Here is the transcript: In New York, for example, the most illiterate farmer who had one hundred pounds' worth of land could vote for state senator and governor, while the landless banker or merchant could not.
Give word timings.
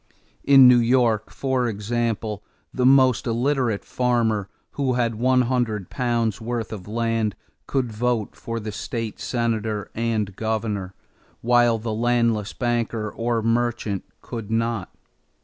In 0.43 0.67
New 0.67 0.79
York, 0.79 1.29
for 1.29 1.67
example, 1.67 2.41
the 2.73 2.87
most 2.87 3.27
illiterate 3.27 3.85
farmer 3.85 4.49
who 4.71 4.93
had 4.93 5.13
one 5.13 5.43
hundred 5.43 5.91
pounds' 5.91 6.41
worth 6.41 6.73
of 6.73 6.87
land 6.87 7.35
could 7.67 7.91
vote 7.91 8.35
for 8.35 8.59
state 8.71 9.19
senator 9.19 9.91
and 9.93 10.35
governor, 10.35 10.95
while 11.41 11.77
the 11.77 11.93
landless 11.93 12.51
banker 12.51 13.11
or 13.11 13.43
merchant 13.43 14.03
could 14.23 14.49
not. 14.49 14.89